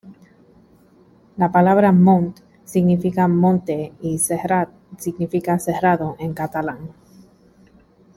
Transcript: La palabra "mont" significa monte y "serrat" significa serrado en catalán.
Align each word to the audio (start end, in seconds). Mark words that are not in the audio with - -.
La 1.37 1.51
palabra 1.51 1.91
"mont" 1.91 2.35
significa 2.65 3.27
monte 3.27 3.93
y 4.01 4.17
"serrat" 4.17 4.69
significa 4.97 5.59
serrado 5.59 6.15
en 6.17 6.33
catalán. 6.33 6.91